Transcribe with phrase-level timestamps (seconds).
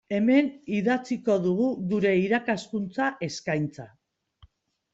[0.17, 0.47] Hemen
[0.77, 3.89] idatziko dugu gure irakaskuntza eskaintza.